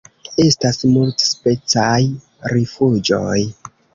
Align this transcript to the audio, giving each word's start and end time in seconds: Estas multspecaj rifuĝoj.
Estas 0.43 0.79
multspecaj 0.93 1.99
rifuĝoj. 2.55 3.37